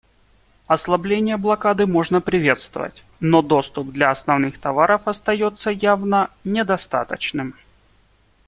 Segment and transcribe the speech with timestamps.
[0.65, 7.53] Ослабление блокады можно приветствовать, но доступ для основных товаров остается явно недостаточным.